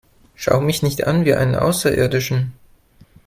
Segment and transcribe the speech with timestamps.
[0.33, 2.53] Schau mich nicht an wie einen Außerirdischen!